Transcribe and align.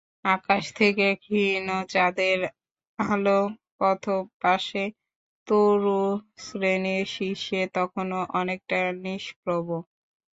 আকাশ 0.31 0.63
থেকে 0.75 1.07
ক্ষীণ 1.17 1.63
চাঁদের 1.89 2.39
আলো 2.99 3.39
পথপাশে 3.77 4.83
তরু 5.47 6.01
শ্রেণির 6.43 7.05
শীর্ষে 7.07 7.61
তখনও 7.75 8.19
অনেকটা 8.39 8.77
নিষ্প্রভ। 9.03 9.67